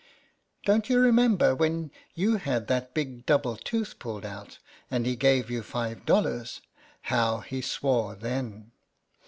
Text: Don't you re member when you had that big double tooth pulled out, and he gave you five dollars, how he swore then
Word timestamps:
Don't 0.65 0.89
you 0.89 0.99
re 0.99 1.11
member 1.11 1.53
when 1.53 1.91
you 2.15 2.37
had 2.37 2.65
that 2.65 2.91
big 2.95 3.23
double 3.27 3.55
tooth 3.55 3.99
pulled 3.99 4.25
out, 4.25 4.57
and 4.89 5.05
he 5.05 5.15
gave 5.15 5.51
you 5.51 5.61
five 5.61 6.07
dollars, 6.07 6.59
how 7.03 7.41
he 7.41 7.61
swore 7.61 8.15
then 8.15 8.71